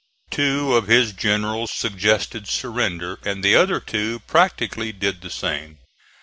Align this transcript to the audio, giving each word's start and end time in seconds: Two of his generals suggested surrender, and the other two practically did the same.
Two 0.31 0.73
of 0.75 0.87
his 0.87 1.13
generals 1.13 1.69
suggested 1.69 2.47
surrender, 2.47 3.19
and 3.23 3.43
the 3.43 3.53
other 3.55 3.79
two 3.79 4.17
practically 4.25 4.91
did 4.91 5.21
the 5.21 5.29
same. 5.29 5.77